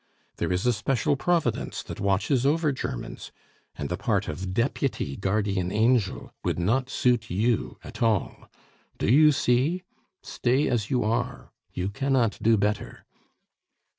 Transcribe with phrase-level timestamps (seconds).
[0.37, 3.31] There is a special Providence that watches over Germans,
[3.75, 8.49] and the part of deputy guardian angel would not suit you at all.
[8.97, 9.83] Do you see?
[10.23, 13.05] Stay as you are you cannot do better."